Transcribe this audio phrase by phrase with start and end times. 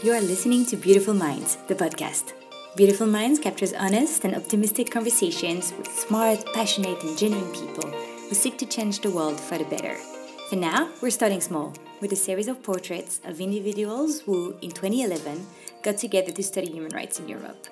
[0.00, 2.32] You are listening to Beautiful Minds, the podcast.
[2.76, 8.56] Beautiful Minds captures honest and optimistic conversations with smart, passionate, and genuine people who seek
[8.58, 9.96] to change the world for the better.
[10.50, 15.44] For now, we're starting small with a series of portraits of individuals who, in 2011,
[15.82, 17.66] got together to study human rights in Europe.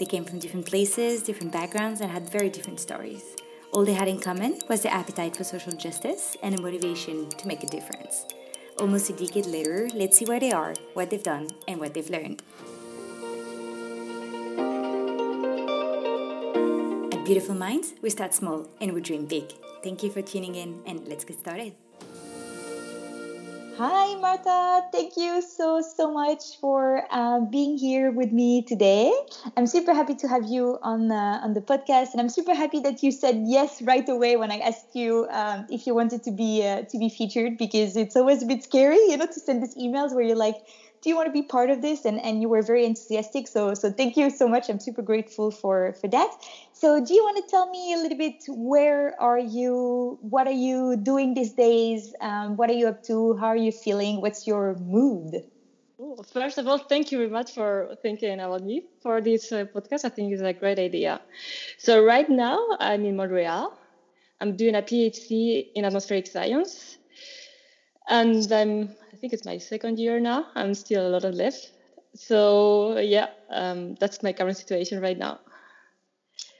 [0.00, 3.22] They came from different places, different backgrounds, and had very different stories.
[3.70, 7.46] All they had in common was their appetite for social justice and a motivation to
[7.46, 8.24] make a difference.
[8.80, 12.08] Almost a decade later, let's see where they are, what they've done, and what they've
[12.08, 12.42] learned.
[17.12, 19.52] At Beautiful Minds, we start small and we dream big.
[19.82, 21.74] Thank you for tuning in, and let's get started.
[23.78, 24.82] Hi, Marta.
[24.92, 29.12] Thank you so, so much for uh, being here with me today.
[29.56, 32.80] I'm super happy to have you on, uh, on the podcast, and I'm super happy
[32.80, 36.32] that you said yes right away when I asked you um, if you wanted to
[36.32, 39.62] be uh, to be featured, because it's always a bit scary, you know, to send
[39.62, 40.56] these emails where you're like,
[41.02, 42.04] do you want to be part of this?
[42.04, 44.68] And and you were very enthusiastic so so thank you so much.
[44.68, 46.30] I'm super grateful for for that.
[46.72, 50.60] So do you want to tell me a little bit where are you what are
[50.68, 52.14] you doing these days?
[52.20, 53.36] Um, what are you up to?
[53.36, 54.20] How are you feeling?
[54.20, 55.42] What's your mood?
[56.32, 60.04] First of all, thank you very much for thinking about me for this uh, podcast.
[60.04, 61.20] I think it's a great idea.
[61.76, 63.72] So right now, I'm in Montreal.
[64.40, 66.98] I'm doing a PhD in atmospheric science,
[68.08, 68.90] and I'm
[69.20, 70.46] think it's my second year now.
[70.54, 71.72] I'm still a lot of left.
[72.14, 75.40] So yeah, um, that's my current situation right now.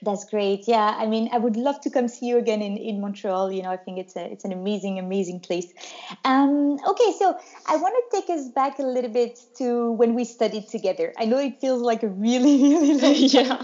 [0.01, 0.67] That's great.
[0.67, 3.51] Yeah, I mean, I would love to come see you again in, in Montreal.
[3.51, 5.67] You know, I think it's a it's an amazing, amazing place.
[6.23, 7.35] Um, okay, so
[7.67, 11.13] I want to take us back a little bit to when we studied together.
[11.17, 13.63] I know it feels like a really, really long yeah,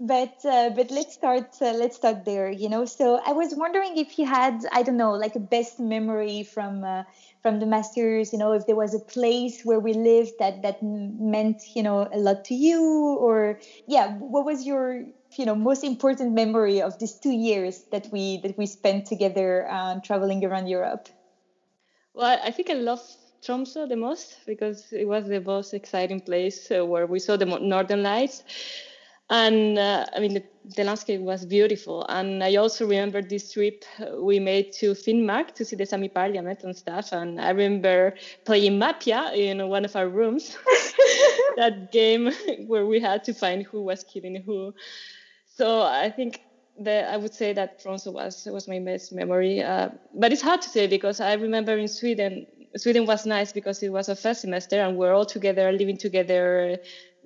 [0.00, 3.96] but uh, but let's start uh, let's start there you know so i was wondering
[3.96, 7.04] if you had i don't know like a best memory from uh,
[7.42, 10.78] from the masters you know if there was a place where we lived that that
[10.82, 12.82] meant you know a lot to you
[13.20, 15.02] or yeah what was your
[15.38, 19.66] you know most important memory of these two years that we that we spent together
[19.70, 21.08] uh, traveling around europe?
[22.14, 23.02] Well i think i love
[23.44, 27.44] tromso the most because it was the most exciting place uh, where we saw the
[27.46, 28.42] northern lights
[29.32, 30.44] and uh, I mean the,
[30.76, 32.04] the, landscape was beautiful.
[32.10, 33.82] And I also remember this trip
[34.18, 37.12] we made to Finnmark to see the Sami Parliament and stuff.
[37.12, 40.54] And I remember playing Mafia in one of our rooms,
[41.56, 42.30] that game
[42.66, 44.74] where we had to find who was killing who.
[45.46, 46.42] So I think
[46.80, 49.62] that I would say that Tromso was was my best memory.
[49.62, 52.46] Uh, but it's hard to say because I remember in Sweden.
[52.74, 56.78] Sweden was nice because it was a first semester and we're all together, living together,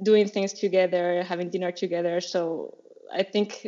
[0.03, 2.21] doing things together, having dinner together.
[2.21, 2.75] So
[3.13, 3.67] I think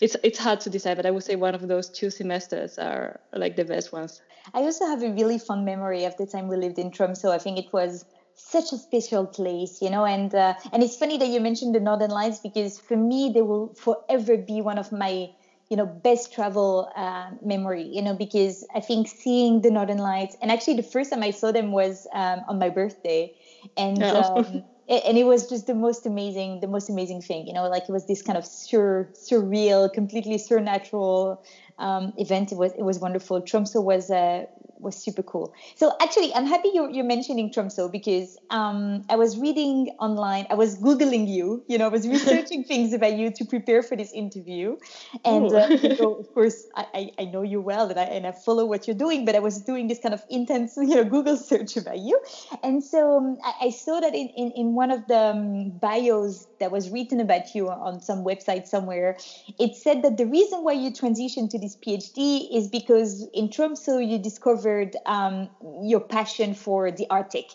[0.00, 3.20] it's it's hard to decide, but I would say one of those two semesters are
[3.32, 4.20] like the best ones.
[4.54, 7.30] I also have a really fun memory of the time we lived in Tromso.
[7.30, 11.18] I think it was such a special place, you know, and uh, and it's funny
[11.18, 14.92] that you mentioned the Northern Lights because for me they will forever be one of
[14.92, 15.28] my
[15.68, 20.34] you know best travel uh, memory you know because i think seeing the northern lights
[20.40, 23.30] and actually the first time i saw them was um, on my birthday
[23.76, 24.38] and oh.
[24.38, 27.82] um, and it was just the most amazing the most amazing thing you know like
[27.88, 31.42] it was this kind of sur surreal completely supernatural
[31.78, 32.52] um, event.
[32.52, 33.40] It was it was wonderful.
[33.40, 34.46] Tromso was uh,
[34.80, 35.54] was super cool.
[35.76, 40.54] So actually, I'm happy you're, you're mentioning Tromso because um, I was reading online, I
[40.54, 44.12] was Googling you, you know, I was researching things about you to prepare for this
[44.12, 44.76] interview.
[45.24, 48.32] And uh, you know, of course, I, I, know you well and I, and I
[48.32, 51.36] follow what you're doing, but I was doing this kind of intense, you know, Google
[51.36, 52.20] search about you.
[52.62, 56.46] And so um, I, I, saw that in, in, in one of the um, bios
[56.60, 59.16] that was written about you on some website somewhere,
[59.58, 63.98] it said that the reason why you transitioned to this PhD is because in Tromso
[63.98, 65.48] you discovered discovered um,
[65.82, 67.50] your passion for the Arctic.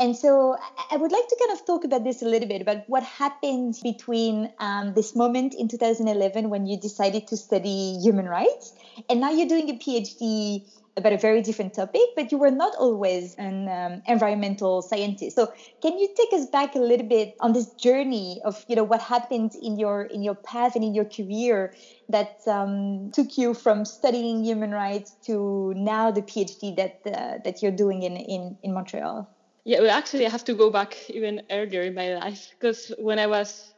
[0.00, 0.56] And so
[0.90, 3.78] I would like to kind of talk about this a little bit about what happened
[3.82, 8.72] between um, this moment in 2011 when you decided to study human rights
[9.10, 10.64] and now you're doing a PhD
[10.96, 15.36] about a very different topic, but you were not always an um, environmental scientist.
[15.36, 15.52] So
[15.82, 19.00] can you take us back a little bit on this journey of you know what
[19.00, 21.72] happened in your in your path and in your career
[22.08, 27.62] that um, took you from studying human rights to now the PhD that uh, that
[27.62, 29.28] you're doing in, in in Montreal?
[29.64, 33.18] Yeah, well, actually, I have to go back even earlier in my life because when
[33.18, 33.74] I was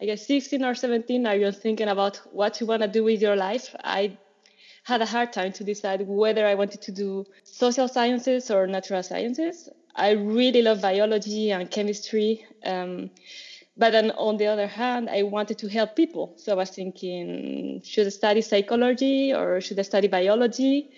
[0.00, 3.20] I guess 16 or 17, I was thinking about what you want to do with
[3.22, 3.74] your life.
[3.82, 4.18] I
[4.86, 9.02] had a hard time to decide whether I wanted to do social sciences or natural
[9.02, 9.68] sciences.
[9.96, 12.46] I really love biology and chemistry.
[12.64, 13.10] Um,
[13.76, 16.34] but then on the other hand, I wanted to help people.
[16.36, 20.90] So I was thinking, should I study psychology or should I study biology?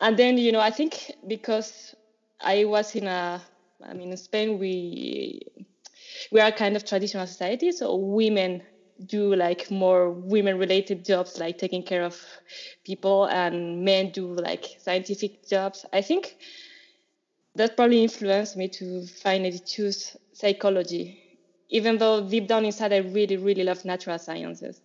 [0.00, 1.94] And then, you know, I think because
[2.40, 3.40] I was in a
[3.88, 5.40] I mean, in Spain, we
[6.32, 8.62] we are kind of traditional society, so women
[9.06, 12.20] do like more women related jobs like taking care of
[12.84, 15.84] people and men do like scientific jobs.
[15.92, 16.36] I think
[17.54, 21.20] that probably influenced me to finally choose psychology
[21.70, 24.80] even though deep down inside i really really love natural sciences.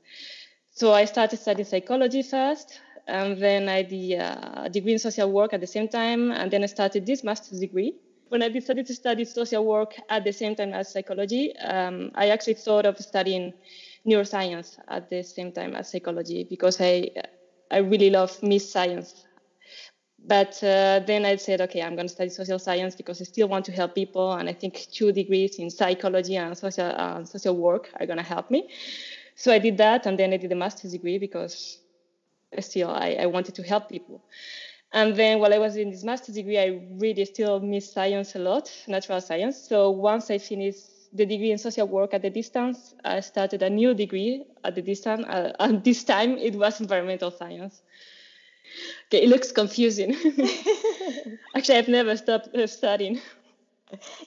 [0.72, 5.54] So i started studying psychology first and then i did a degree in social work
[5.54, 7.96] at the same time and then i started this master's degree.
[8.30, 12.30] When I decided to study social work at the same time as psychology, um, I
[12.30, 13.54] actually thought of studying
[14.08, 17.10] neuroscience at the same time as psychology because I
[17.72, 19.26] I really love miss science.
[20.26, 23.50] But uh, then I said, okay, I'm going to study social science because I still
[23.50, 27.58] want to help people, and I think two degrees in psychology and social uh, social
[27.58, 28.70] work are going to help me.
[29.36, 31.80] So I did that, and then I did a master's degree because
[32.60, 34.24] still I, I wanted to help people.
[34.94, 38.40] And then while I was in this master's degree, I really still miss science a
[38.40, 39.58] lot, natural science.
[39.58, 43.70] So once I finished the degree in social work at the distance, I started a
[43.70, 47.82] new degree at the distance, uh, and this time it was environmental science.
[49.08, 50.16] Okay, it looks confusing.
[51.56, 53.22] Actually, I've never stopped uh, studying.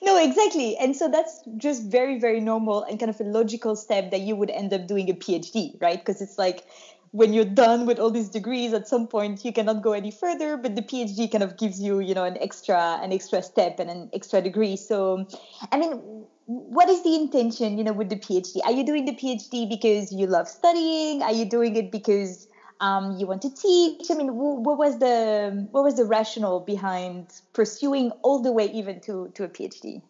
[0.01, 0.77] No, exactly.
[0.77, 4.37] And so that's just very, very normal and kind of a logical step that you
[4.37, 5.99] would end up doing a PhD, right?
[5.99, 6.65] Because it's like
[7.11, 10.57] when you're done with all these degrees at some point you cannot go any further
[10.57, 13.89] but the phd kind of gives you you know an extra an extra step and
[13.89, 15.25] an extra degree so
[15.73, 19.13] i mean what is the intention you know with the phd are you doing the
[19.13, 21.23] phd because you love studying?
[21.23, 22.47] Are you doing it because
[22.79, 24.11] um, you want to teach?
[24.11, 29.01] I mean what was the what was the rationale behind pursuing all the way even
[29.03, 30.03] to to a phd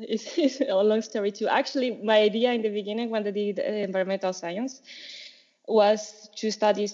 [0.00, 1.48] it's, it's a long story too.
[1.48, 4.80] Actually my idea in the beginning when i did environmental science
[5.68, 6.88] was to study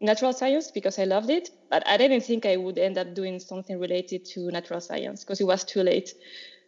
[0.00, 3.38] natural science because I loved it, but I didn't think I would end up doing
[3.38, 6.14] something related to natural science because it was too late.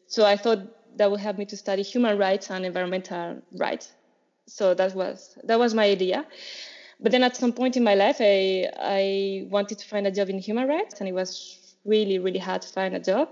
[0.07, 0.59] So I thought
[0.97, 3.93] that would help me to study human rights and environmental rights.
[4.47, 6.27] So that was that was my idea.
[7.01, 10.29] But then at some point in my life, I I wanted to find a job
[10.29, 13.29] in human rights, and it was really really hard to find a job.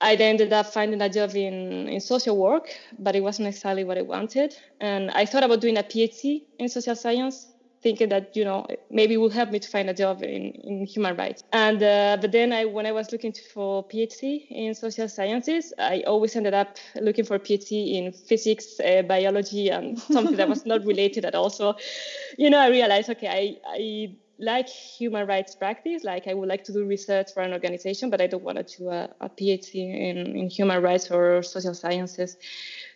[0.00, 2.68] I then ended up finding a job in, in social work,
[2.98, 4.54] but it wasn't exactly what I wanted.
[4.80, 7.46] And I thought about doing a PhD in social science,
[7.84, 11.14] thinking that you know maybe will help me to find a job in, in human
[11.16, 11.44] rights.
[11.52, 16.02] And uh, but then I, when I was looking for PhD in social sciences, I
[16.06, 20.84] always ended up looking for PhD in physics, uh, biology, and something that was not
[20.84, 21.50] related at all.
[21.50, 21.76] So,
[22.38, 23.42] you know, I realized okay, I
[23.78, 28.10] I like human rights practice, like I would like to do research for an organization,
[28.10, 29.74] but I don't want to do a, a PhD
[30.10, 32.36] in, in human rights or social sciences.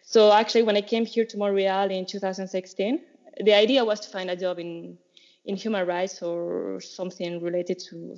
[0.02, 3.00] So actually, when I came here to Montreal in 2016,
[3.44, 4.98] the idea was to find a job in
[5.44, 8.16] in human rights or something related to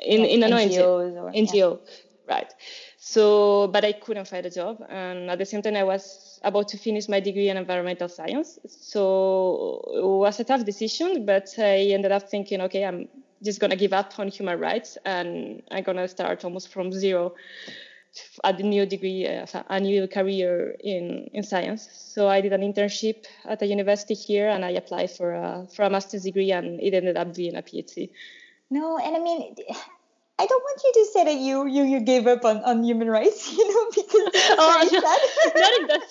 [0.00, 2.34] in, in an NGO, or, NGO yeah.
[2.34, 2.52] right?
[2.98, 6.68] So, but I couldn't find a job, and at the same time, I was about
[6.68, 8.58] to finish my degree in environmental science.
[8.66, 13.08] So it was a tough decision, but I ended up thinking, okay, I'm
[13.42, 16.92] just going to give up on human rights and I'm going to start almost from
[16.92, 17.34] zero
[18.44, 21.88] at a new degree, uh, a new career in, in science.
[21.92, 25.82] So I did an internship at a university here and I applied for a, for
[25.84, 28.10] a master's degree and it ended up being a PhD.
[28.70, 29.54] No, and I mean,
[30.38, 33.08] I don't want you to say that you you, you gave up on, on human
[33.08, 36.02] rights, you know, because oh, no, not in that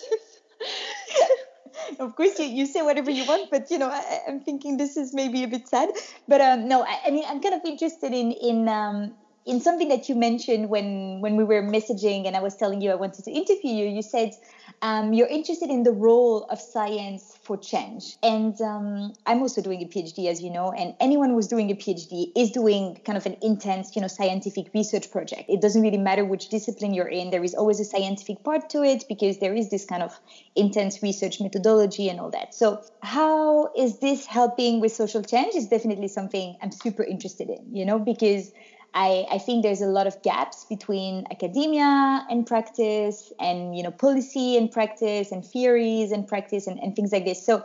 [1.99, 4.97] of course, you, you say whatever you want, but you know, I, am thinking this
[4.97, 5.89] is maybe a bit sad.
[6.27, 9.13] But um, no, I, I mean, I'm kind of interested in in um,
[9.45, 12.91] in something that you mentioned when when we were messaging, and I was telling you
[12.91, 13.85] I wanted to interview you.
[13.85, 14.33] You said
[14.81, 18.17] um, you're interested in the role of science for change.
[18.23, 21.75] And um, I'm also doing a PhD, as you know, and anyone who's doing a
[21.75, 25.43] PhD is doing kind of an intense, you know, scientific research project.
[25.49, 27.29] It doesn't really matter which discipline you're in.
[27.29, 30.19] There is always a scientific part to it because there is this kind of
[30.55, 32.55] intense research methodology and all that.
[32.55, 35.55] So how is this helping with social change?
[35.55, 38.51] Is definitely something I'm super interested in, you know, because
[38.93, 43.91] I, I think there's a lot of gaps between academia and practice and you know
[43.91, 47.45] policy and practice and theories and practice and, and things like this.
[47.45, 47.63] So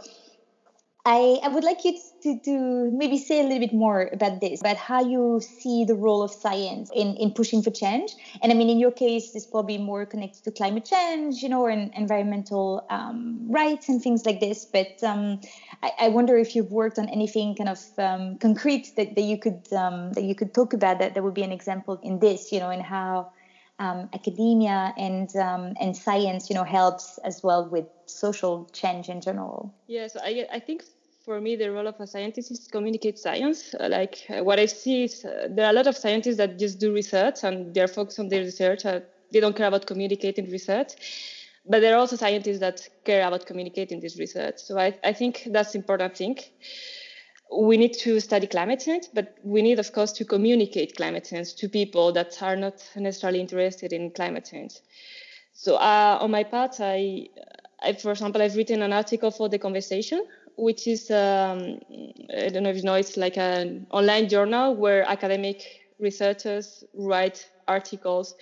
[1.08, 4.60] I, I would like you to, to maybe say a little bit more about this,
[4.60, 8.10] about how you see the role of science in, in pushing for change.
[8.42, 11.62] And I mean, in your case, it's probably more connected to climate change, you know,
[11.62, 14.64] or environmental um, rights and things like this.
[14.64, 15.40] But um,
[15.80, 19.38] I, I, wonder if you've worked on anything kind of um, concrete that, that you
[19.38, 22.50] could um, that you could talk about that, that would be an example in this,
[22.50, 23.30] you know, and how
[23.78, 29.20] um, academia and um, and science, you know, helps as well with social change in
[29.20, 29.72] general.
[29.86, 30.82] Yeah, so I I think
[31.26, 33.74] for me, the role of a scientist is to communicate science.
[33.74, 36.56] Uh, like uh, what I see is uh, there are a lot of scientists that
[36.56, 38.86] just do research and they're focused on their research.
[38.86, 39.00] Uh,
[39.32, 40.92] they don't care about communicating research.
[41.68, 44.58] But there are also scientists that care about communicating this research.
[44.58, 46.38] So I, I think that's important thing.
[47.52, 51.56] We need to study climate change, but we need, of course, to communicate climate change
[51.56, 54.74] to people that are not necessarily interested in climate change.
[55.54, 57.28] So uh, on my part, I,
[57.82, 60.24] I, for example, I've written an article for the conversation,
[60.56, 61.78] which is um,
[62.36, 65.62] I don't know if you know, it's like an online journal where academic
[65.98, 68.34] researchers write articles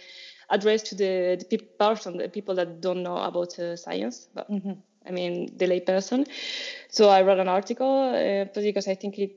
[0.51, 4.73] addressed to the, the person, the people that don't know about uh, science, but mm-hmm.
[5.07, 6.27] I mean the layperson.
[6.89, 9.37] So I wrote an article uh, because I think it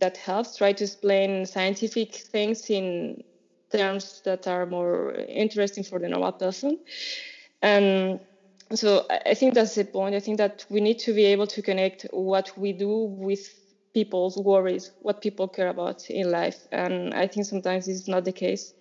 [0.00, 3.22] that helps try to explain scientific things in
[3.72, 6.78] terms that are more interesting for the normal person.
[7.62, 8.20] And
[8.74, 10.14] so I think that's the point.
[10.14, 13.40] I think that we need to be able to connect what we do with
[13.94, 16.66] people's worries, what people care about in life.
[16.70, 18.74] And I think sometimes this is not the case.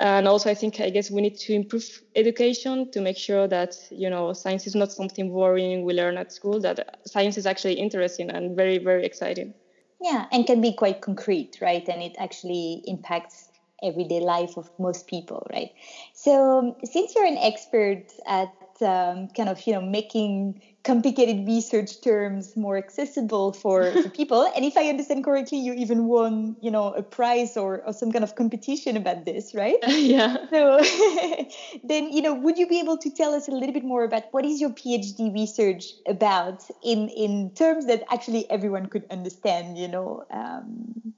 [0.00, 1.84] And also, I think, I guess we need to improve
[2.16, 6.32] education to make sure that, you know, science is not something boring we learn at
[6.32, 9.52] school, that science is actually interesting and very, very exciting.
[10.00, 11.86] Yeah, and can be quite concrete, right?
[11.86, 13.50] And it actually impacts
[13.82, 15.70] everyday life of most people, right?
[16.14, 18.48] So, since you're an expert at
[18.82, 24.64] um, kind of you know making complicated research terms more accessible for, for people and
[24.64, 28.24] if i understand correctly you even won you know a prize or, or some kind
[28.24, 30.80] of competition about this right yeah so
[31.84, 34.24] then you know would you be able to tell us a little bit more about
[34.30, 39.88] what is your phd research about in in terms that actually everyone could understand you
[39.88, 41.12] know um,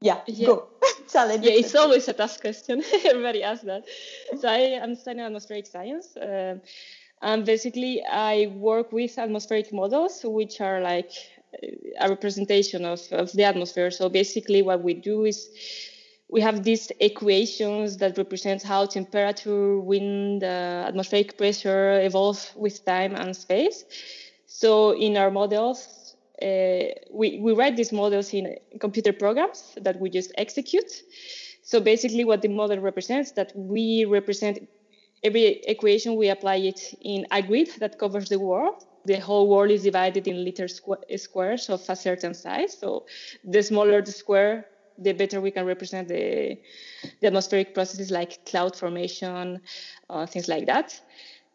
[0.00, 0.68] yeah, yeah, go
[1.08, 1.44] challenge.
[1.44, 2.82] Yeah, it's always a tough question.
[3.04, 3.84] Everybody asks that.
[4.38, 6.16] So I am studying atmospheric science.
[6.16, 6.58] Uh,
[7.22, 11.10] and basically, I work with atmospheric models, which are like
[12.00, 13.90] a representation of, of the atmosphere.
[13.90, 15.48] So basically, what we do is
[16.28, 23.14] we have these equations that represent how temperature, wind, uh, atmospheric pressure evolve with time
[23.14, 23.84] and space.
[24.46, 30.10] So in our models, uh, we, we write these models in computer programs that we
[30.10, 31.02] just execute.
[31.62, 34.68] So basically what the model represents that we represent
[35.22, 38.84] every equation we apply it in a grid that covers the world.
[39.04, 42.76] The whole world is divided in little squ- squares of a certain size.
[42.78, 43.06] So
[43.44, 44.66] the smaller the square
[44.98, 46.58] the better we can represent the,
[47.20, 49.60] the atmospheric processes like cloud formation
[50.10, 51.00] uh, things like that.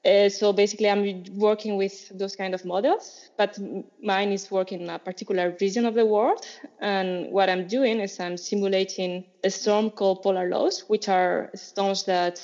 [0.06, 3.58] Uh, so basically i'm working with those kind of models but
[4.02, 6.46] mine is working in a particular region of the world.
[6.82, 12.04] And what i'm doing is i'm simulating a storm called polar lows which are storms
[12.04, 12.42] that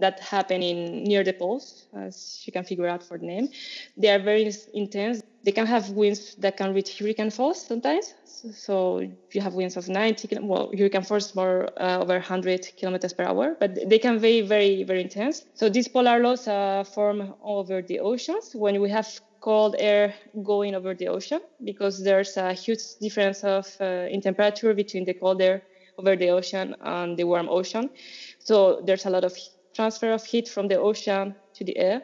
[0.00, 3.48] that happen in near the poles, as you can figure out for the name.
[3.96, 5.22] They are very intense.
[5.44, 8.14] They can have winds that can reach hurricane force sometimes.
[8.24, 9.00] So
[9.32, 13.56] you have winds of 90, well, hurricane force more uh, over 100 kilometers per hour,
[13.58, 15.44] but they can be very, very intense.
[15.54, 19.08] So these polar lows uh, form over the oceans when we have
[19.40, 24.74] cold air going over the ocean because there's a huge difference of uh, in temperature
[24.74, 25.62] between the cold air
[25.98, 27.90] over the ocean and the warm ocean.
[28.38, 29.36] So there's a lot of
[29.78, 32.02] transfer of heat from the ocean to the air.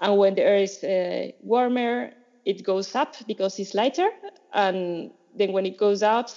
[0.00, 2.12] And when the air is uh, warmer,
[2.44, 4.08] it goes up because it's lighter.
[4.52, 6.34] And then when it goes out,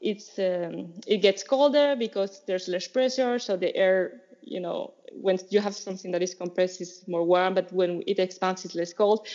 [0.00, 3.38] it's um, it gets colder because there's less pressure.
[3.38, 7.54] So the air, you know, when you have something that is compressed, it's more warm.
[7.54, 9.26] But when it expands, it's less cold.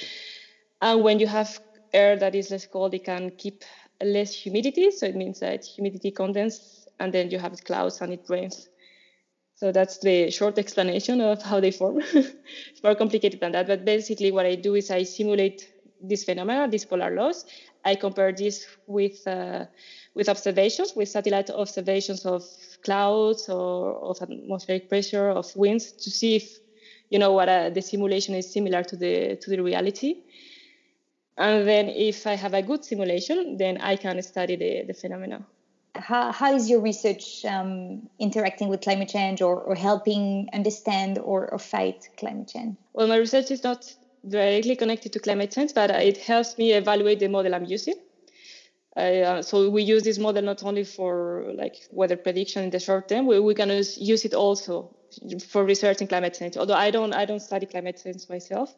[0.81, 1.59] And when you have
[1.93, 3.63] air that is less cold, it can keep
[4.03, 4.91] less humidity.
[4.91, 8.69] So it means that humidity condenses, and then you have clouds and it rains.
[9.55, 12.01] So that's the short explanation of how they form.
[12.13, 15.71] it's more complicated than that, but basically what I do is I simulate
[16.01, 17.45] this phenomena, these polar lows.
[17.85, 19.65] I compare this with uh,
[20.13, 22.43] with observations, with satellite observations of
[22.83, 26.57] clouds or of atmospheric pressure, of winds, to see if
[27.09, 30.15] you know what uh, the simulation is similar to the to the reality.
[31.37, 35.45] And then if I have a good simulation, then I can study the, the phenomena
[35.97, 41.49] how, how is your research um, interacting with climate change or, or helping understand or,
[41.51, 42.77] or fight climate change?
[42.93, 43.85] Well, my research is not
[44.27, 47.95] directly connected to climate change, but it helps me evaluate the model I'm using.
[48.95, 53.09] Uh, so we use this model not only for like weather prediction in the short
[53.09, 54.95] term, we, we can use it also
[55.47, 56.55] for researching climate change.
[56.55, 58.73] Although I don't, I don't study climate change myself,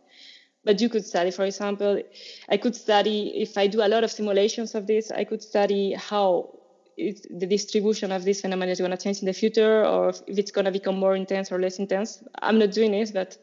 [0.64, 2.02] but you could study, for example,
[2.50, 5.94] I could study if I do a lot of simulations of this, I could study
[5.94, 6.57] how
[6.98, 10.52] the distribution of this phenomenon is going to change in the future or if it's
[10.52, 12.24] going to become more intense or less intense.
[12.42, 13.38] I'm not doing this, but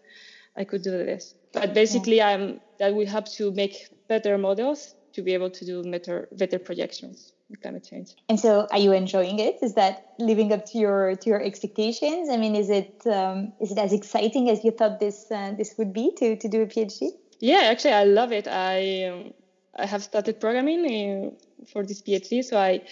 [0.57, 1.35] I could do this.
[1.53, 2.29] But basically, yeah.
[2.29, 6.59] I'm that we have to make better models to be able to do better better
[6.59, 8.15] projections with climate change.
[8.29, 9.59] And so, are you enjoying it?
[9.63, 12.29] Is that living up to your to your expectations?
[12.31, 15.77] I mean, is it um, is it as exciting as you thought this uh, this
[15.79, 17.11] would be to to do a PhD?
[17.39, 18.49] Yeah, actually, I love it.
[18.49, 19.33] I um,
[19.77, 22.83] I have started programming in, uh, for this PhD, so I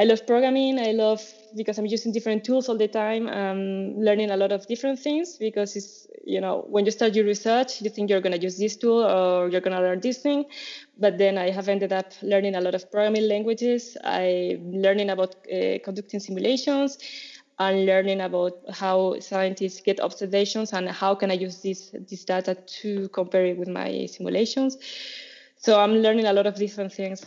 [0.00, 0.78] I love programming.
[0.78, 1.20] I love
[1.56, 3.26] because I'm using different tools all the time.
[3.26, 7.24] Um, learning a lot of different things because it's you know when you start your
[7.24, 10.44] research, you think you're gonna use this tool or you're gonna learn this thing,
[10.98, 13.96] but then I have ended up learning a lot of programming languages.
[14.04, 16.98] I'm learning about uh, conducting simulations
[17.58, 22.54] and learning about how scientists get observations and how can I use this this data
[22.54, 24.78] to compare it with my simulations
[25.60, 27.24] so I'm learning a lot of different things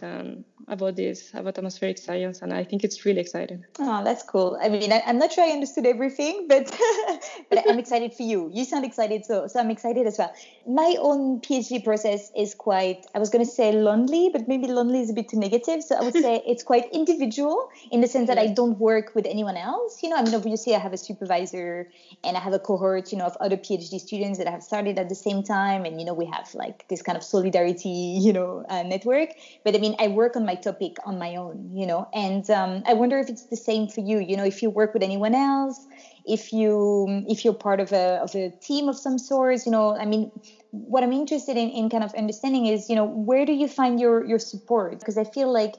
[0.68, 3.66] about this, about atmospheric science, and I think it's really exciting.
[3.78, 4.58] Oh, that's cool.
[4.62, 6.74] I mean, I, am not sure I understood everything, but
[7.50, 8.50] but I'm excited for you.
[8.54, 10.34] You sound excited, so so I'm excited as well.
[10.66, 15.02] My own PhD process is quite, I was going to say lonely, but maybe lonely
[15.02, 15.84] is a bit too negative.
[15.84, 19.26] So I would say it's quite individual in the sense that I don't work with
[19.26, 20.02] anyone else.
[20.02, 21.90] You know, I mean, obviously I have a supervisor
[22.24, 25.10] and I have a cohort, you know, of other PhD students that have started at
[25.10, 28.63] the same time, and you know, we have like this kind of solidarity you know
[28.70, 29.30] uh, network
[29.63, 32.82] but i mean i work on my topic on my own you know and um,
[32.86, 34.20] i wonder if it's the same for you.
[34.20, 35.88] You know if you work with anyone else
[36.25, 39.96] if you if you're part of a of a team of some sort you know
[39.98, 40.32] i mean
[40.72, 44.00] what i'm interested in in kind of understanding is you know where do you find
[44.00, 45.00] your your support?
[45.00, 45.72] Because i feel like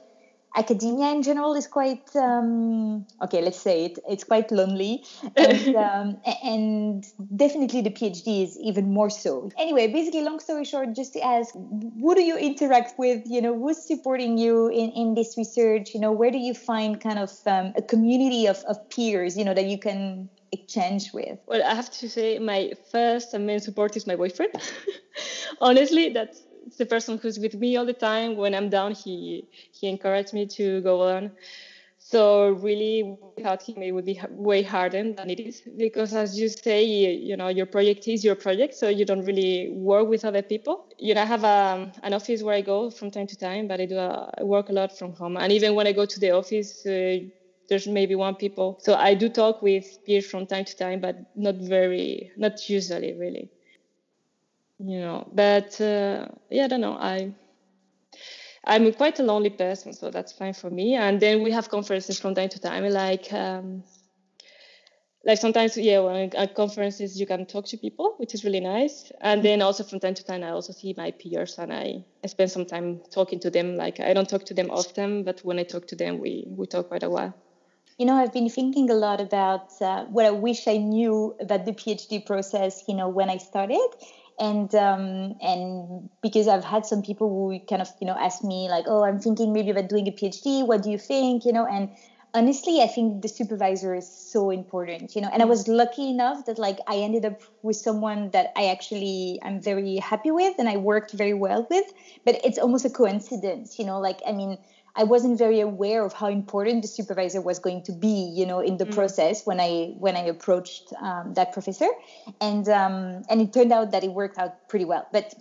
[0.55, 5.03] academia in general is quite um, okay let's say it it's quite lonely.
[5.35, 7.05] And, um, and
[7.35, 9.49] definitely the phd is even more so.
[9.57, 13.23] Anyway basically long story short just to ask who do you interact with?
[13.25, 15.93] You know who's supporting you in, in this research?
[15.93, 19.43] You know where do you find kind of um, a community of, of peers you
[19.43, 21.39] know that you can exchange with?
[21.47, 24.53] Well i have to say my first and main support is my boyfriend.
[25.61, 26.42] Honestly that's
[26.77, 28.35] the person who's with me all the time.
[28.35, 31.31] When I'm down, he he encouraged me to go on.
[31.99, 36.49] So really, without him, it would be way harder than it is because, as you
[36.49, 40.41] say, you know, your project is your project, so you don't really work with other
[40.41, 40.85] people.
[40.97, 43.67] You know, I have a, um, an office where I go from time to time,
[43.67, 45.37] but I do a, I work a lot from home.
[45.37, 47.19] And even when I go to the office, uh,
[47.69, 48.77] there's maybe one people.
[48.81, 53.13] So I do talk with peers from time to time, but not very, not usually,
[53.13, 53.49] really
[54.79, 56.93] you know but uh, yeah i don't know.
[56.97, 57.33] I
[58.65, 60.95] i'm quite a lonely person so that's fine for me.
[60.95, 63.83] And then we have conferences from time to time like um,
[65.25, 69.11] like sometimes yeah when at conferences you can talk to people which is really nice.
[69.21, 72.27] And then also from time to time i also see my peers and i, I
[72.27, 73.75] spend some time talking to them.
[73.77, 76.67] Like i don't talk to them often but when i talk to them we we
[76.67, 77.33] talk quite a while.
[77.99, 81.65] You know i've been thinking a lot about uh, what i wish i knew about
[81.65, 83.87] the phd process you know when i started
[84.39, 88.67] and um, and because I've had some people who kind of you know ask me
[88.69, 90.65] like, oh, I'm thinking maybe about doing a PhD.
[90.65, 91.45] What do you think?
[91.45, 91.89] You know, and
[92.33, 95.15] honestly, I think the supervisor is so important.
[95.15, 98.51] You know, and I was lucky enough that like I ended up with someone that
[98.55, 101.85] I actually I'm very happy with and I worked very well with.
[102.25, 103.77] But it's almost a coincidence.
[103.77, 104.57] You know, like I mean
[104.95, 108.59] I wasn't very aware of how important the supervisor was going to be, you know,
[108.59, 108.93] in the mm.
[108.93, 111.89] process when I when I approached um, that professor,
[112.39, 115.07] and um, and it turned out that it worked out pretty well.
[115.11, 115.33] But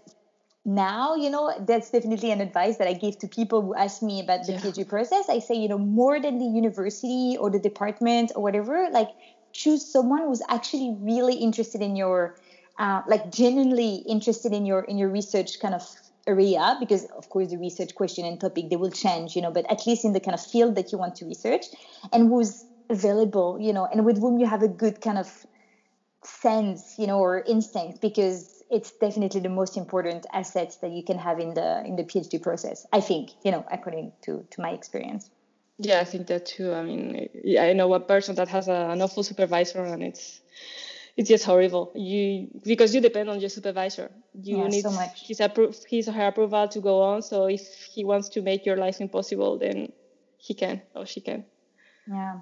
[0.64, 4.20] now, you know, that's definitely an advice that I give to people who ask me
[4.20, 4.60] about the yeah.
[4.60, 5.28] PhD process.
[5.28, 9.08] I say, you know, more than the university or the department or whatever, like
[9.52, 12.36] choose someone who's actually really interested in your
[12.78, 15.82] uh, like genuinely interested in your in your research kind of
[16.26, 19.64] area because of course the research question and topic they will change you know but
[19.70, 21.66] at least in the kind of field that you want to research
[22.12, 25.44] and who's available you know and with whom you have a good kind of
[26.24, 31.18] sense you know or instinct because it's definitely the most important assets that you can
[31.18, 34.70] have in the in the phd process i think you know according to to my
[34.70, 35.30] experience.
[35.78, 36.72] Yeah i think that too.
[36.72, 40.40] I mean i know a person that has a, an awful supervisor and it's
[41.16, 41.92] it's just horrible.
[41.94, 44.10] You because you depend on your supervisor.
[44.34, 45.26] You yeah, need so much.
[45.26, 47.22] his appro- his or her approval to go on.
[47.22, 49.92] So if he wants to make your life impossible, then
[50.38, 51.44] he can or she can.
[52.06, 52.40] Yeah.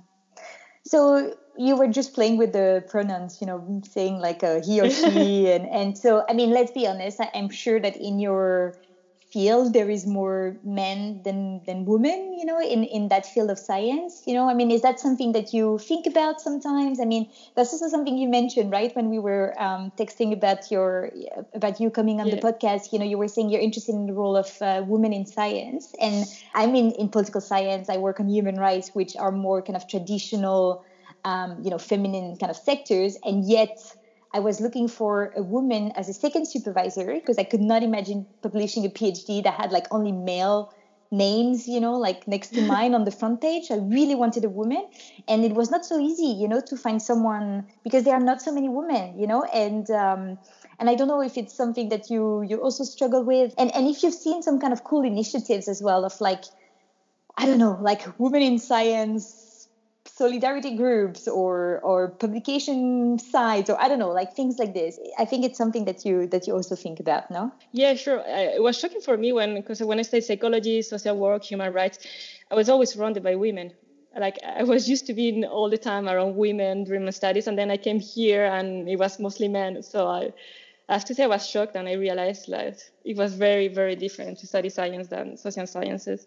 [0.84, 4.90] So you were just playing with the pronouns, you know, saying like a he or
[4.90, 7.20] she, and and so I mean, let's be honest.
[7.34, 8.74] I'm sure that in your
[9.32, 13.58] field there is more men than than women you know in in that field of
[13.58, 14.48] science you know?
[14.48, 17.00] I mean is that something that you think about sometimes?
[17.00, 18.94] I mean that's also something you mentioned right?
[18.94, 21.10] When we were um, texting about your
[21.54, 22.36] about you coming on yeah.
[22.36, 25.12] the podcast you know you were saying you're interested in the role of uh, women
[25.12, 25.94] in science.
[26.00, 29.76] And i'm in in political science i work on human rights which are more kind
[29.76, 30.82] of traditional
[31.24, 33.16] um, you know feminine kind of sectors.
[33.24, 33.76] And yet
[34.32, 38.26] I was looking for a woman as a second supervisor because I could not imagine
[38.42, 40.70] publishing a PhD that had like only male
[41.12, 43.70] names, you know, like next to mine on the front page.
[43.70, 44.82] I really wanted a woman.
[45.26, 48.40] And it was not so easy, you know, to find someone because there are not
[48.40, 50.38] so many women, you know, and um,
[50.78, 53.52] and I don't know if it's something that you you also struggle with.
[53.58, 56.44] And and if you've seen some kind of cool initiatives as well of like,
[57.36, 59.49] I don't know, like women in science
[60.20, 64.92] solidarity groups or or publication sites or I don't know like things like this.
[65.22, 67.42] I think it's something that you that you also think about, no?
[67.72, 68.20] Yeah, sure.
[68.38, 71.72] I, it was shocking for me when because when I studied psychology, social work, human
[71.72, 71.98] rights,
[72.52, 73.72] I was always surrounded by women.
[74.24, 77.56] Like I was used to being all the time around women during my studies, and
[77.56, 79.82] then I came here and it was mostly men.
[79.82, 80.22] So I.
[80.90, 83.94] I have to say I was shocked and I realized like it was very, very
[83.94, 86.26] different to study science than social sciences.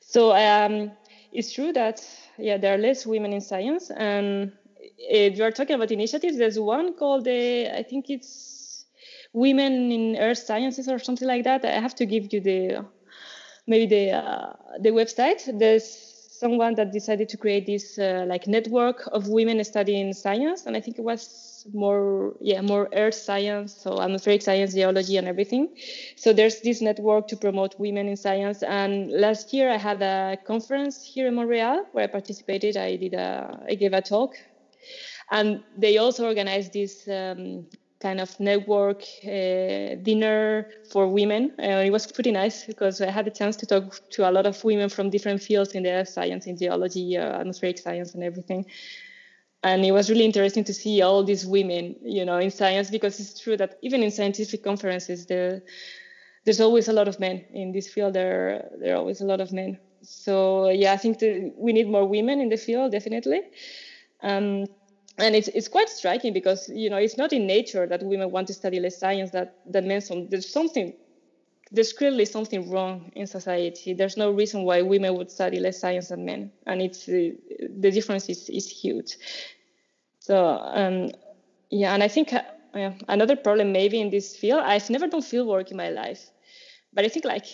[0.00, 0.92] So um,
[1.32, 2.04] it's true that
[2.38, 3.90] yeah, there are less women in science.
[3.90, 4.52] And
[4.98, 8.86] you are talking about initiatives, there's one called the, I think it's
[9.32, 11.64] Women in Earth Sciences or something like that.
[11.64, 12.84] I have to give you the
[13.66, 15.58] maybe the uh, the website.
[15.58, 15.84] There's
[16.30, 20.80] someone that decided to create this uh, like network of women studying science, and I
[20.80, 21.22] think it was
[21.72, 25.68] more yeah more earth science so atmospheric science geology and everything.
[26.16, 28.62] So there's this network to promote women in science.
[28.62, 32.76] And last year i had a conference here in montreal where i participated.
[32.76, 34.34] I did a i gave a talk.
[35.30, 37.66] And they also organized this um,
[38.00, 41.52] kind of network uh, dinner for women.
[41.58, 44.46] And it was pretty nice because I had the chance to talk to a lot
[44.46, 48.22] of women from different fields in the earth science, in geology, uh, atmospheric science, and
[48.22, 48.64] everything
[49.62, 53.18] and it was really interesting to see all these women you know in science because
[53.20, 55.62] it's true that even in scientific conferences there
[56.44, 57.44] there's always a lot of men.
[57.50, 59.78] In this field there there are always a lot of men.
[60.02, 61.20] So yeah i think
[61.56, 63.42] we need more women in the field definitely.
[64.22, 64.66] Um,
[65.18, 68.46] and it's, it's quite striking because you know it's not in nature that women want
[68.48, 70.92] to study less science that that men some, there's something
[71.70, 73.92] there's clearly something wrong in society.
[73.92, 77.30] There's no reason why women would study less science than men, and it's uh,
[77.78, 79.16] the difference is, is huge.
[80.20, 81.10] So um,
[81.70, 85.48] yeah, and I think uh, another problem maybe in this field, I've never done field
[85.48, 86.30] work in my life,
[86.92, 87.46] but I think like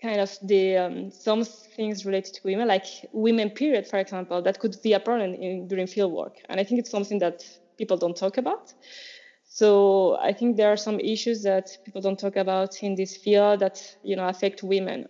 [0.00, 4.58] kind of the um, some things related to women, like women period, for example, that
[4.58, 7.42] could be a problem in, during field work, and I think it's something that
[7.78, 8.72] people don't talk about.
[9.56, 13.60] So I think there are some issues that people don't talk about in this field
[13.60, 15.06] that you know affect women.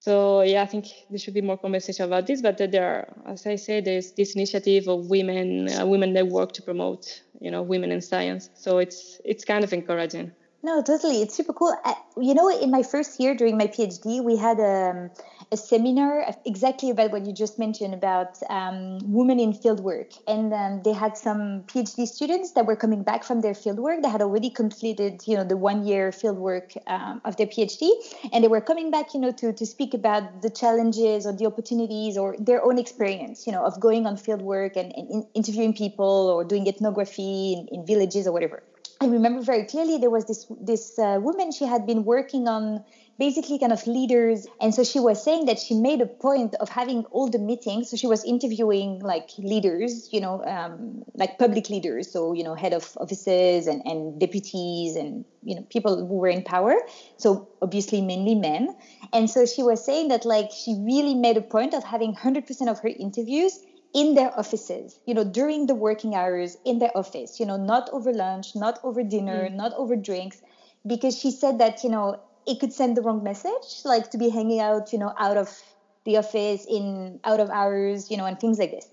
[0.00, 2.40] So yeah, I think there should be more conversation about this.
[2.42, 6.62] But there, are, as I say, there's this initiative of women, uh, women network to
[6.62, 7.02] promote
[7.40, 8.50] you know women in science.
[8.54, 10.32] So it's it's kind of encouraging.
[10.60, 11.22] No, totally.
[11.22, 11.72] It's super cool.
[12.16, 15.10] You know, in my first year during my PhD, we had um,
[15.52, 20.18] a seminar exactly about what you just mentioned about um, women in fieldwork.
[20.26, 24.02] And um, they had some PhD students that were coming back from their fieldwork.
[24.02, 27.88] They had already completed, you know, the one year fieldwork um, of their PhD.
[28.32, 31.46] And they were coming back, you know, to, to speak about the challenges or the
[31.46, 36.26] opportunities or their own experience, you know, of going on fieldwork and, and interviewing people
[36.34, 38.64] or doing ethnography in, in villages or whatever.
[39.00, 42.84] I remember very clearly there was this this uh, woman she had been working on
[43.16, 46.68] basically kind of leaders and so she was saying that she made a point of
[46.68, 47.90] having all the meetings.
[47.90, 52.54] So she was interviewing like leaders you know um, like public leaders so you know
[52.54, 56.74] head of offices and, and deputies and you know people who were in power
[57.18, 58.74] so obviously mainly men.
[59.12, 62.68] And so she was saying that like she really made a point of having 100%
[62.68, 63.60] of her interviews
[63.94, 67.88] in their offices, you know, during the working hours in their office, you know, not
[67.92, 69.54] over lunch, not over dinner, mm.
[69.54, 70.42] not over drinks,
[70.86, 74.28] because she said that, you know, it could send the wrong message, like to be
[74.28, 75.62] hanging out, you know, out of
[76.04, 78.88] the office in out of hours, you know, and things like this.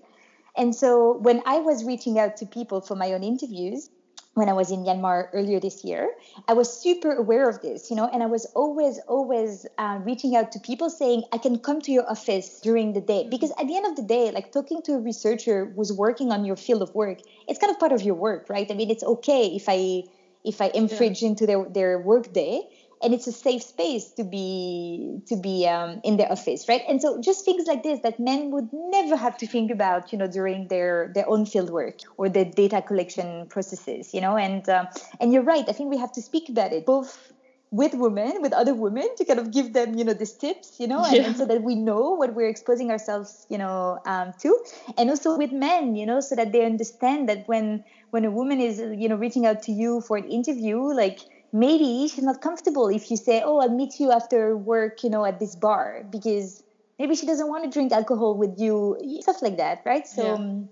[0.56, 3.90] And so when I was reaching out to people for my own interviews,
[4.36, 6.12] when I was in Myanmar earlier this year,
[6.46, 10.36] I was super aware of this, you know, and I was always, always uh, reaching
[10.36, 13.26] out to people saying, I can come to your office during the day.
[13.30, 16.44] Because at the end of the day, like talking to a researcher who's working on
[16.44, 18.70] your field of work, it's kind of part of your work, right?
[18.70, 20.04] I mean, it's okay if I
[20.44, 21.30] if I infringe yeah.
[21.30, 22.68] into their, their work day
[23.02, 26.82] and it's a safe space to be to be um, in the office right?
[26.88, 30.18] And so just things like this that men would never have to think about you
[30.18, 34.36] know during their their own field work or the data collection processes you know?
[34.36, 34.86] And uh,
[35.20, 37.32] and you're right i think we have to speak about it both
[37.72, 40.86] with women with other women to kind of give them you know these tips you
[40.86, 41.04] know?
[41.04, 41.26] And, yeah.
[41.26, 44.56] and so that we know what we're exposing ourselves you know um, to.
[44.96, 48.60] And also with men you know so that they understand that when when a woman
[48.60, 51.18] is you know reaching out to you for an interview like
[51.52, 55.24] maybe she's not comfortable if you say, "Oh, I'll meet you after work," you know,
[55.24, 56.62] at this bar because
[56.98, 60.06] maybe she doesn't want to drink alcohol with you, stuff like that, right?
[60.06, 60.24] So.
[60.24, 60.32] Yeah.
[60.34, 60.68] Um,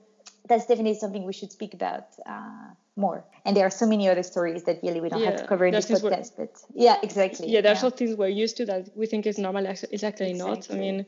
[0.48, 3.24] that's definitely something we should speak about uh, more.
[3.44, 5.64] And there are so many other stories that really we don't yeah, have to cover
[5.64, 6.32] in this podcast.
[6.36, 7.48] But yeah, exactly.
[7.48, 7.80] Yeah, there's yeah.
[7.80, 9.64] some things we're used to that we think is normal.
[9.66, 10.34] It's actually exactly.
[10.36, 10.70] not.
[10.70, 11.06] I mean,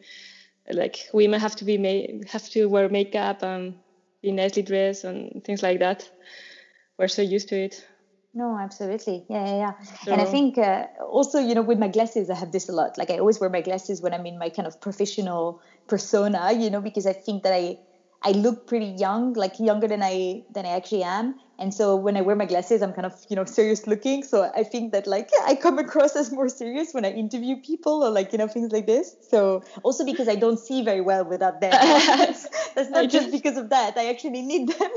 [0.73, 3.75] like women have to be made, have to wear makeup and
[4.23, 6.11] be nicely dressed and things like that.
[6.99, 7.87] We're so used to it.
[8.37, 9.25] No, absolutely.
[9.31, 9.73] Yeah, yeah, yeah.
[10.05, 12.73] So, and I think uh, also, you know, with my glasses, I have this a
[12.73, 12.91] lot.
[12.99, 16.71] Like I always wear my glasses when I'm in my kind of professional persona, you
[16.71, 17.77] know, because I think that I
[18.23, 21.35] I look pretty young, like younger than I than I actually am.
[21.59, 24.23] And so when I wear my glasses, I'm kind of you know serious looking.
[24.23, 28.05] So I think that like I come across as more serious when I interview people
[28.05, 29.17] or like you know things like this.
[29.31, 31.71] So also because I don't see very well without them.
[32.75, 33.97] that's, not just because of that.
[33.97, 34.91] I actually need them.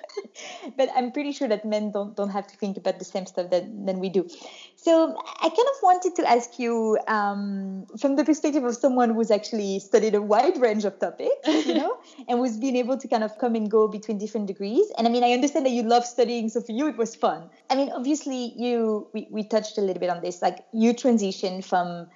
[0.76, 3.50] but I'm pretty sure that men don't don't have to think about the same stuff
[3.50, 4.28] that than we do.
[4.76, 9.30] So I kind of wanted to ask you um, from the perspective of someone who's
[9.30, 11.98] actually studied a wide range of topics, you know,
[12.28, 14.90] and who's been able to kind of come and go between different degrees.
[14.96, 17.50] And I mean, I understand that you love studying, so for you it was fun.
[17.68, 21.64] I mean, obviously you we, we touched a little bit on this, like you transitioned
[21.64, 22.08] from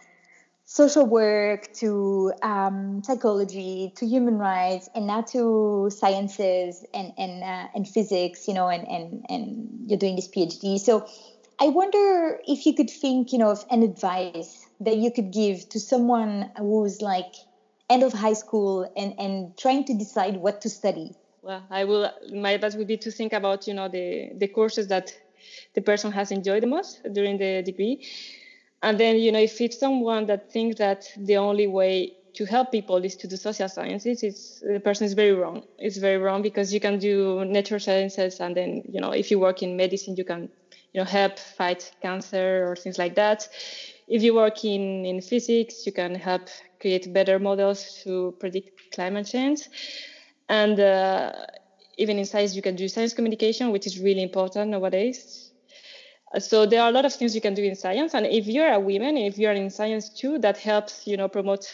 [0.67, 7.69] social work to um, psychology to human rights and now to sciences and and uh,
[7.75, 10.79] and physics, you know, and and and you're doing this PhD.
[10.79, 11.07] So
[11.61, 15.69] I wonder if you could think, you know, of an advice that you could give
[15.69, 17.33] to someone who's like
[17.89, 21.15] end of high school and, and trying to decide what to study.
[21.45, 22.11] Well, I will.
[22.33, 25.13] My advice would be to think about, you know, the the courses that
[25.75, 27.99] the person has enjoyed the most during the degree,
[28.83, 32.73] and then, you know, if it's someone that thinks that the only way to help
[32.73, 35.65] people is to do social sciences, it's the person is very wrong.
[35.79, 39.39] It's very wrong because you can do natural sciences, and then, you know, if you
[39.41, 40.51] work in medicine, you can
[40.95, 43.49] you know help fight cancer or things like that
[44.09, 46.49] if you work in, in physics you can help
[46.81, 49.69] create better models to predict climate change
[50.49, 51.33] and uh,
[51.99, 55.53] even in science you can do science communication which is really important nowadays.
[56.39, 58.15] So there are a lot of things you can do in science.
[58.15, 61.67] And if you're a woman if you're in science too that helps you know promote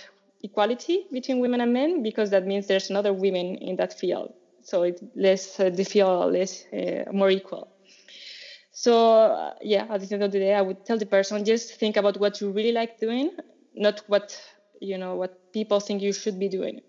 [0.42, 4.33] equality between women and men because that means there's another women in that field.
[4.62, 7.68] So it less uh, the field less uh, more equal.
[8.72, 8.92] So
[9.33, 11.96] uh, yeah, at the end of the day, I would tell the person just think
[11.96, 13.30] about what you really like doing,
[13.74, 14.37] not what
[14.80, 16.80] you know what people think you should be doing.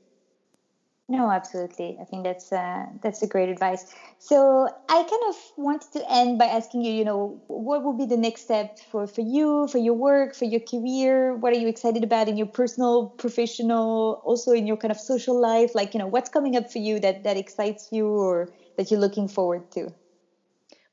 [1.12, 1.98] No, absolutely.
[2.00, 3.86] I think that's uh, that's a great advice.
[4.18, 8.06] So I kind of wanted to end by asking you, you know, what will be
[8.06, 11.36] the next step for for you, for your work, for your career?
[11.36, 15.40] What are you excited about in your personal, professional, also in your kind of social
[15.40, 15.76] life?
[15.76, 18.48] Like, you know, what's coming up for you that that excites you or
[18.78, 19.90] that you're looking forward to?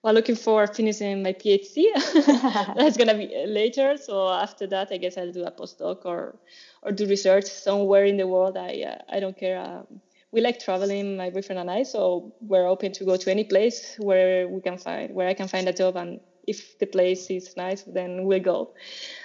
[0.03, 1.87] well, looking for finishing my PhD.
[2.75, 3.97] That's gonna be later.
[3.97, 6.39] So after that, I guess I'll do a postdoc or
[6.83, 8.57] or do research somewhere in the world.
[8.57, 9.59] I uh, I don't care.
[9.59, 10.01] Um,
[10.33, 11.83] we like traveling, my boyfriend and I.
[11.83, 15.49] So we're open to go to any place where we can find where I can
[15.49, 18.73] find a job and if the place is nice, then we'll go.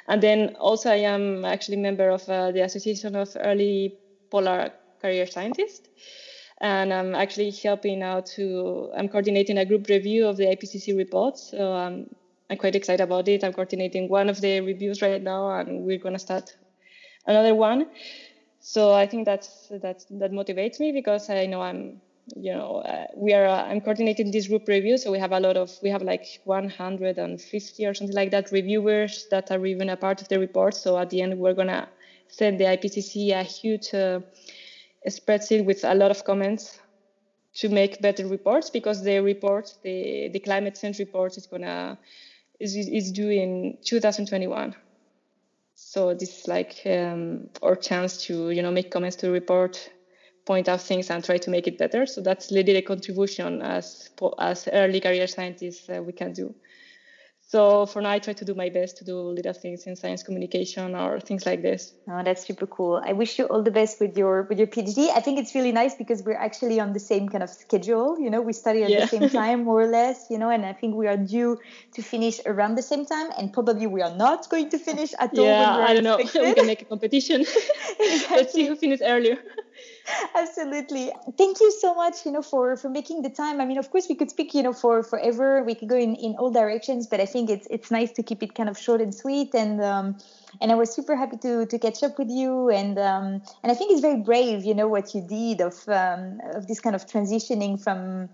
[0.07, 3.95] And then also, I am actually member of uh, the Association of Early
[4.29, 5.87] Polar Career Scientists
[6.63, 11.51] and I'm actually helping out to I'm coordinating a group review of the IPCC reports.
[11.51, 12.07] So um,
[12.49, 13.43] I'm quite excited about it.
[13.43, 16.55] I'm coordinating one of the reviews right now, and we're gonna start
[17.25, 17.87] another one.
[18.65, 22.01] So I think that's that's that motivates me because I know I'm
[22.35, 24.97] you know uh, we are uh, I'm coordinating this group review.
[24.97, 29.27] So we have a lot of we have like 150 or something like that reviewers
[29.31, 30.75] that are reviewing a part of the report.
[30.75, 31.89] So at the end we're gonna
[32.29, 34.21] send the IPCC a huge uh,
[35.09, 36.79] spreadsheet with a lot of comments
[37.55, 41.99] to make better reports because the report, the, the climate change report is gonna
[42.61, 44.73] is, is due in 2021.
[45.93, 49.75] So this is like um, our chance to you know make comments to the report,
[50.45, 52.05] point out things and try to make it better.
[52.05, 56.55] So that's really a contribution as as early career scientists uh, we can do.
[57.53, 60.23] So for now, I try to do my best to do little things in science
[60.23, 61.93] communication or things like this.
[62.09, 62.99] Oh, that's super cool.
[63.05, 65.11] I wish you all the best with your with your PhD.
[65.15, 68.19] I think it's really nice because we're actually on the same kind of schedule.
[68.19, 69.01] You know, we study at yeah.
[69.01, 70.25] the same time, more or less.
[70.31, 71.59] You know, and I think we are due
[71.93, 75.37] to finish around the same time, and probably we are not going to finish at
[75.37, 75.45] all.
[75.45, 76.17] Yeah, I don't know.
[76.47, 77.41] we can make a competition.
[77.41, 78.35] exactly.
[78.37, 79.37] Let's see who finishes earlier.
[80.35, 81.11] absolutely.
[81.37, 83.61] Thank you so much you know for for making the time.
[83.61, 85.63] I mean of course we could speak you know for forever.
[85.63, 88.43] We could go in in all directions but i think it's it's nice to keep
[88.43, 89.53] it kind of short and sweet.
[89.55, 90.15] And um
[90.61, 92.69] and i was super happy to to catch up with you.
[92.69, 93.25] And um
[93.63, 96.79] and i think it's very brave you know what you did of um of this
[96.81, 98.29] kind of transitioning from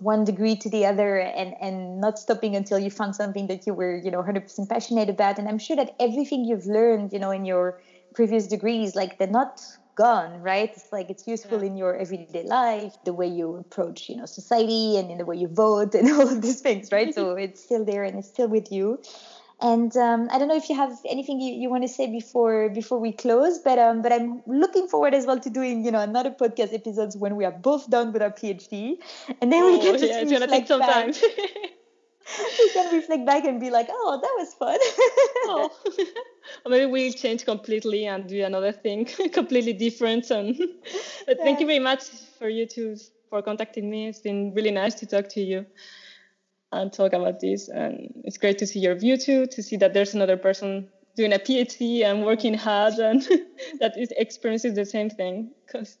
[0.00, 3.74] one degree to the other and and not stopping until you found something that you
[3.74, 5.38] were you know 100% passionate about.
[5.38, 7.76] And i'm sure that everything you've learned you know in your
[8.14, 9.50] previous degrees like they're not
[9.94, 10.70] gone, right?
[10.70, 11.68] It's like it's useful yeah.
[11.68, 15.36] in your everyday life, the way you approach, you know, society and in the way
[15.36, 17.14] you vote and all of these things, right?
[17.14, 19.00] so it's still there and it's still with you.
[19.60, 22.68] And um, I don't know if you have anything you, you want to say before
[22.70, 26.00] before we close, but um, but I'm looking forward as well to doing you know
[26.00, 28.98] another podcast episodes when we are both done with our PhD,
[29.40, 31.12] and then oh, we can just yeah, it's gonna take some time.
[32.58, 34.78] we can reflect back and be like, oh, that was fun.
[35.46, 35.70] oh.
[36.64, 40.30] or maybe we'll change completely and do another thing completely different.
[40.30, 40.56] And
[41.26, 41.44] but yeah.
[41.44, 42.04] thank you very much
[42.38, 42.96] for you two
[43.28, 44.08] for contacting me.
[44.08, 45.66] It's been really nice to talk to you
[46.72, 47.68] and talk about this.
[47.68, 51.32] And it's great to see your view too, to see that there's another person doing
[51.32, 53.22] a PhD and working hard and
[53.80, 55.50] that is experiences the same thing.
[55.66, 55.98] Because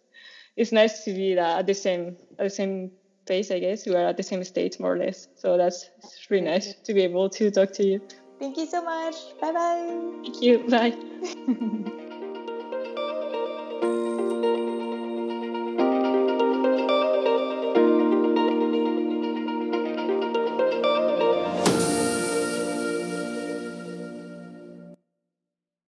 [0.56, 2.92] it's nice to be that at the same at the same
[3.26, 3.86] pace, I guess.
[3.86, 5.28] We are at the same stage more or less.
[5.36, 5.90] So that's
[6.30, 8.00] really nice to be able to talk to you.
[8.38, 9.14] Thank you so much.
[9.40, 10.12] Bye bye.
[10.22, 10.58] Thank you.
[10.68, 12.00] Bye.